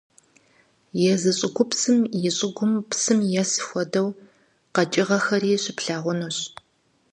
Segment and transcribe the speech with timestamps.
[1.13, 4.09] Езы щӀыгупсым и щыгум псым ес хуэдэу
[4.73, 6.37] къэкӀыгъэхэри щыплъагъунущ.